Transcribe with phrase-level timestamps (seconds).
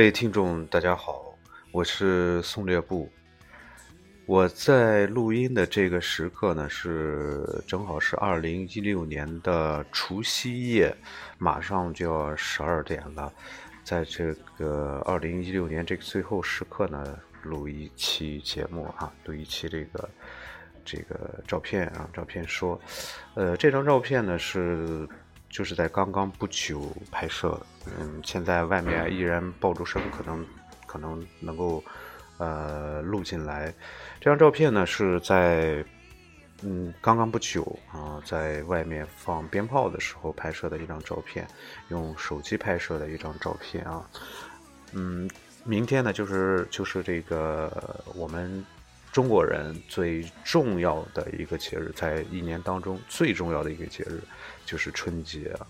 [0.00, 1.36] 各位听众，大家好，
[1.72, 3.06] 我是宋略布。
[4.24, 10.96] 我在录音的这个时刻呢，是正好是二零一六年的除夕夜，
[11.36, 13.30] 马上就要十二点了。
[13.84, 20.08] 在这个二零一六年这个最后时刻呢，录一期节目哈，录一期这个
[20.82, 22.80] 这个照片啊，照片说，
[23.34, 25.06] 呃，这张照片呢是
[25.50, 30.46] 就是在刚刚不久拍摄的，嗯，现在外面依然爆竹声，可能
[30.86, 31.82] 可能能够
[32.38, 33.74] 呃录进来。
[34.20, 35.84] 这张照片呢是在
[36.62, 41.46] 嗯刚刚不久啊，在外面放鞭炮的时候拍摄的一张照片，
[41.88, 44.08] 用手机拍摄的一张照片啊。
[44.92, 45.28] 嗯，
[45.64, 48.64] 明天呢就是就是这个我们
[49.12, 54.20] 中国人最重要的一个节日，在一年当中最重要的一个节日
[54.64, 55.66] 就是春节啊。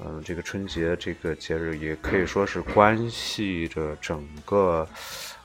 [0.00, 4.88] 嗯，这个春节这个节日也可以说是关系着整个。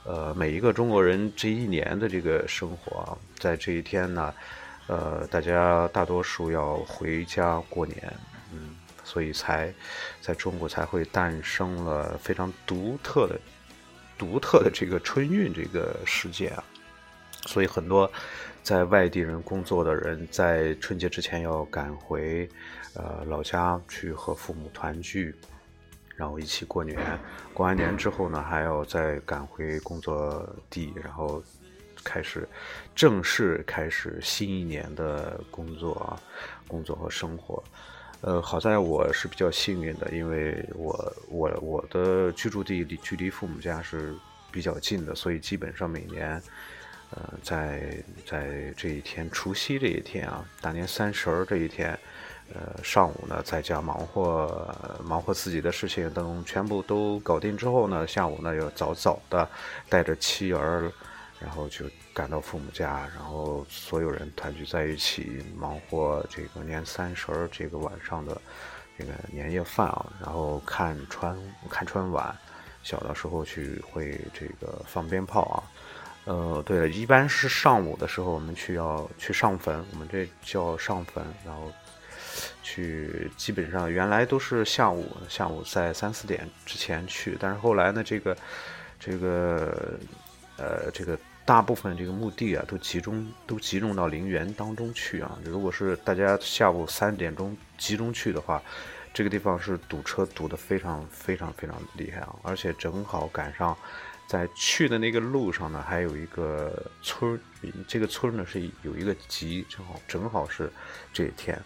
[0.05, 4.33] 呃，每一个中国人这一年的这个生活啊，在这一天呢，
[4.87, 8.13] 呃，大家大多数要回家过年，
[8.51, 9.71] 嗯，所以才
[10.19, 13.39] 在中国才会诞生了非常独特的、
[14.17, 16.63] 独特的这个春运这个事件啊。
[17.49, 18.09] 所以很多
[18.61, 22.47] 在外地人工作的人，在春节之前要赶回
[22.93, 25.33] 呃老家去和父母团聚。
[26.15, 26.99] 然后一起过年，
[27.53, 31.41] 过完年之后呢，还要再赶回工作地，然后
[32.03, 32.45] 开始
[32.93, 36.19] 正式开始新一年的工作啊，
[36.67, 37.63] 工作和生活。
[38.19, 44.13] 呃，好在我是比较幸运的，因为我我我的居住地离距离父母家是
[44.51, 46.43] 比较近的，所以基本上每年，
[47.11, 51.97] 呃，在在这一天除夕这一天啊，大年三十儿这一天。
[52.51, 59.47] 呃，上午呢在家忙活忙活自己的事情，等全部都搞定之后呢，下午呢要早早的
[59.87, 60.91] 带着妻儿，
[61.39, 68.41] 然后就赶到父母家，然后所有人团聚在一起，忙活这个年三十儿这个晚上的
[68.97, 72.35] 这个年夜饭啊，然后看春看春晚，
[72.81, 75.61] 小的时候去会这个放鞭炮啊，
[76.25, 81.71] 呃，对了，一般是上午的时候我们去要去上坟，我们这叫上坟，然后。
[82.61, 88.37] 去基本上原来都是下午，下午在三四点之前去，但是后来呢，这个，
[88.99, 89.99] 这个，
[90.55, 95.37] 呃，这个大部分这个墓地啊，都集中都集中到陵园当中去啊。
[95.43, 98.61] 如果是大家下午三点钟集中去的话，
[99.19, 103.77] 这个地方是堵车堵得非常非常非常厉害啊，而且正好赶上
[104.25, 107.37] 在去的那个路上呢，还有一个村，
[107.85, 110.71] 这个村呢是有一个集，正好正好是
[111.11, 111.61] 这一天。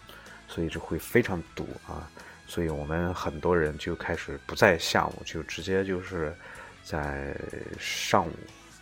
[0.48, 2.10] 所以就会非常堵啊，
[2.44, 6.36] 所以我们很多人就开始不在下午，就直接就是
[6.82, 7.36] 在
[7.78, 8.32] 上午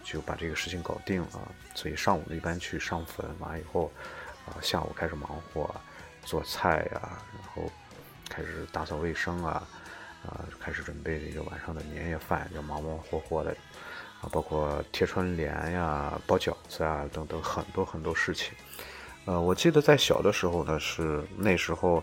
[0.03, 1.53] 就把这个事情搞定了。
[1.75, 3.93] 所以上午一般去上坟，完以后
[4.47, 5.78] 啊，下午开始忙活
[6.25, 7.71] 做菜呀，然后
[8.34, 9.62] 开始打扫卫生啊，
[10.25, 13.54] 啊，开始准备这个晚上的年夜饭，就忙忙活活的
[14.22, 18.54] 啊，包括贴春联呀、包饺子啊等等很多很多事情。
[19.26, 22.03] 呃，我记得在小的时候呢，是那时候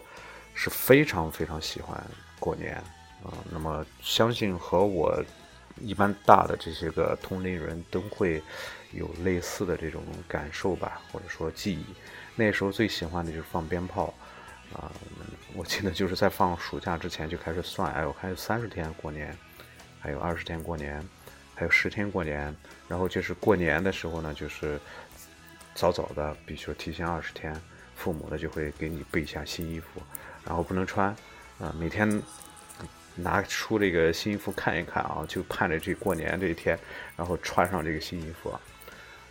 [0.53, 1.99] 是非常非常喜欢
[2.39, 2.75] 过年
[3.23, 3.33] 啊。
[3.51, 5.19] 那么，相信和我
[5.81, 8.39] 一般大的这些个同龄人都会
[8.91, 11.85] 有类似的这种感受吧，或者说记忆。
[12.35, 14.13] 那时候最喜欢的就是放鞭炮
[14.71, 14.91] 啊。
[15.55, 19.37] 我记得就是在放暑假之前就开始算，哎，我还有三十天过年，
[19.99, 21.03] 还有二十天过年，
[21.55, 22.55] 还有十天过年。
[22.87, 24.79] 然后就是过年的时候呢，就是。
[25.75, 27.55] 早早的，比如说提前二十天，
[27.95, 30.01] 父母呢就会给你备一下新衣服，
[30.43, 31.07] 然后不能穿，
[31.57, 32.21] 啊，每天
[33.15, 36.77] 拿出这个新衣服看一看啊，就盼着这过年这一天，
[37.15, 38.53] 然后穿上这个新衣服。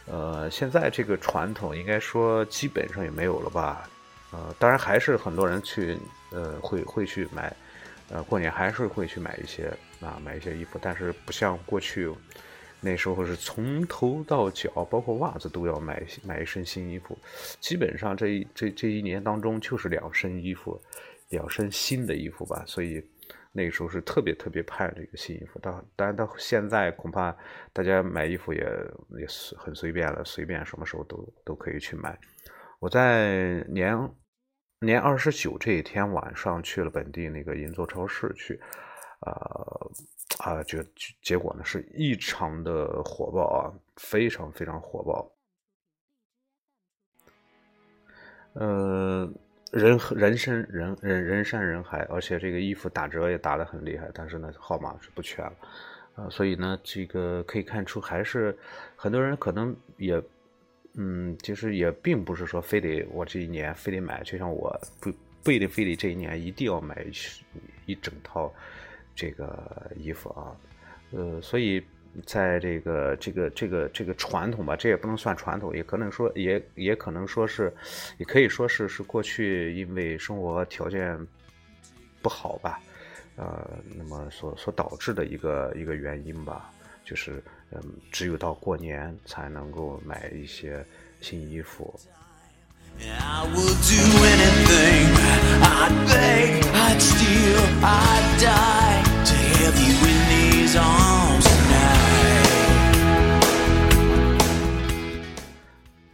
[0.07, 3.87] 呃，现在这个传统应该说基本上也没有了吧？
[4.33, 5.99] 呃，当然还是很多人去，
[6.31, 7.55] 呃，会会去买，
[8.11, 12.11] 呃，过年还是会去买一些啊，买一些衣服，但是不像过去。
[12.81, 17.19] 那时候是从头到脚，包括袜子都要买买一身新衣服，
[17.59, 20.81] 基本上这一这这一年当中就是两身衣服，
[21.31, 22.63] 两身新的衣服吧。
[22.69, 23.05] 所以
[23.51, 25.59] 那个时候是特别特别盼这个新衣服。
[25.59, 27.37] 到当然到现在恐怕
[27.73, 28.61] 大家买衣服也
[29.19, 29.27] 也
[29.57, 32.17] 很随便了，随便什么时候都都可以去买。
[32.79, 34.11] 我在年
[34.81, 38.61] 年二十九这一天晚上去了本地那个银座超市去，
[39.21, 39.91] 呃。
[40.41, 40.85] 啊，结
[41.21, 45.33] 结果呢是异常的火爆啊，非常非常火爆。
[48.53, 49.29] 呃，
[49.73, 55.57] 人人山人人人山人海，而且这个衣服打折也打得很厉害，但是呢，号码是不全了，
[56.15, 58.57] 啊，所以呢，这个可以看出，还是
[58.95, 60.23] 很多人可能也，
[60.99, 65.11] 嗯，其实也并不是说非得我这一年非得买，就像我不
[65.43, 67.07] 不一定非得这一年一定要买
[67.87, 68.53] 一整套
[69.15, 70.57] 这个衣服啊，
[71.13, 71.83] 呃，所以。
[72.27, 77.73] 在这个这个这个这个传统吧，这也不能算传统，也可能说也也可能说是，
[78.17, 81.17] 也可以说是是过去因为生活条件
[82.21, 82.81] 不好吧，
[83.37, 86.73] 呃，那么所所导致的一个一个原因吧，
[87.09, 87.81] 就是嗯，
[88.13, 90.85] 只有到过年才能够买一些
[91.23, 91.99] 新衣服。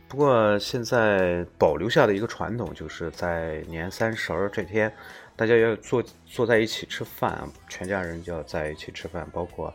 [0.06, 4.92] 不过现在保留下的一个传统，就是在年三十儿这天，
[5.34, 9.74] 大家要坐坐在一起吃饭，全家人就要在一起吃饭，包括，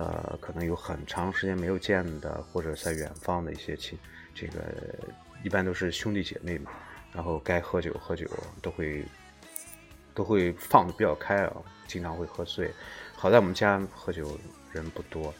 [0.00, 3.98] 呃，可能有很长时间没有见的，或者在远方的一些亲，
[4.34, 4.62] 这个
[5.44, 6.70] 一般都是兄弟姐妹嘛，
[7.12, 8.26] 然后该喝酒喝酒，
[8.62, 9.04] 都会
[10.14, 11.56] 都会放的比较开啊，
[11.86, 12.72] 经常会喝醉。
[13.14, 14.38] 好在我们家喝酒
[14.72, 15.32] 人不多。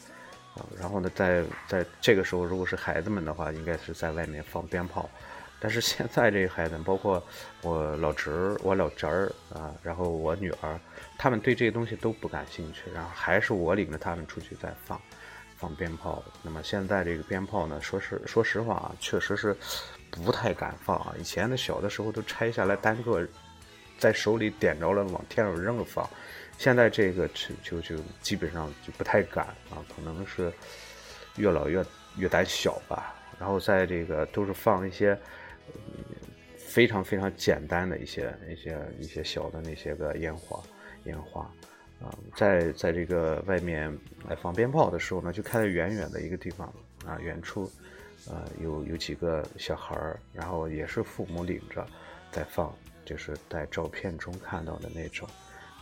[0.57, 5.09] 啊，然后呢，在在这个时候，如果是孩子们的话，应该是在外面放鞭炮。
[5.61, 7.23] 但是现在这孩子，包括
[7.63, 10.79] 我老侄儿、我老侄儿啊，然后我女儿，
[11.19, 15.01] 他们对这些东西都不感兴趣，然后还是我领着他们出去在放
[15.57, 16.23] 放鞭炮。
[16.43, 19.57] 那么现在这个鞭炮呢，说是说实话啊，确实是
[20.11, 21.15] 不太敢放啊。
[21.19, 23.27] 以前的小的时候都拆下来单个
[23.99, 26.09] 在手里点着了，往天上扔了放。
[26.57, 30.53] 现在这个就就就基本上就不太敢啊，可能是
[31.37, 31.85] 越老越
[32.17, 33.15] 越胆小吧。
[33.39, 35.19] 然后在这个都是放一些
[36.71, 40.63] 非常非常简单的一些一些一些小的那些个烟花
[41.05, 41.43] 烟花
[42.01, 43.93] 啊，在在这个外面
[44.29, 46.73] 来放鞭炮的时候呢，就开在远远的一个地方
[47.05, 47.69] 啊，远处
[48.29, 51.85] 呃有有几个小孩儿，然后也是父母领着
[52.31, 52.73] 在放，
[53.05, 55.29] 就是在照片中看到的那种。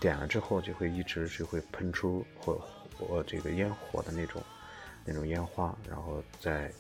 [0.01, 2.65] 点了之后就会一直就会喷出火
[2.97, 4.43] 火这个烟火的那种
[5.05, 6.73] 那种烟花，然后在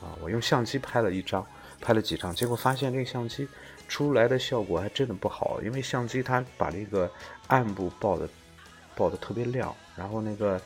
[0.00, 1.46] 啊，我用相机拍了一张，
[1.80, 3.46] 拍了几张，结果发现这个相机
[3.88, 7.10] 出来的效果还真的不好，因为相机它把这个
[7.46, 8.28] 暗部曝的
[8.94, 10.60] 曝的特别亮，然后那个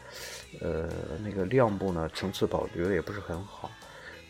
[0.61, 0.89] 呃
[1.23, 3.71] 那个亮部呢层次保留的也不是很好，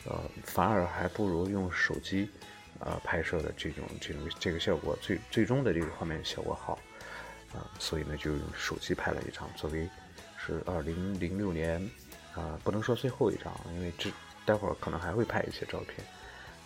[0.07, 2.29] 呃，反而还不如用手机
[2.79, 6.79] 呃拍摄的这种这种这个效果最最终的这个画面效果好。
[7.53, 9.89] 啊，所以呢，就用手机拍了一张，作为
[10.39, 11.85] 是二零零六年
[12.33, 14.09] 啊，不能说最后一张，因为这
[14.47, 16.07] 待会儿可能还会拍一些照片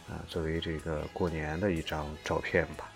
[0.09, 2.91] 啊，作为这个过年的一张照片吧。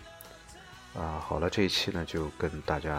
[0.94, 2.94] 啊，好了，这一期呢就跟大家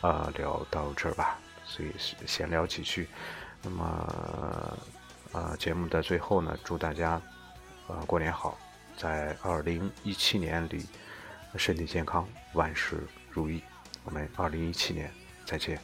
[0.00, 1.92] 啊聊到这儿吧，所以
[2.26, 3.08] 闲聊几句。
[3.62, 4.78] 那么
[5.32, 7.20] 啊，节目的最后呢，祝大家
[7.86, 8.58] 啊过年好，
[8.96, 10.86] 在二零一七年里
[11.56, 13.62] 身体健康，万事如意。
[14.04, 15.12] 我们二零一七年
[15.44, 15.78] 再见。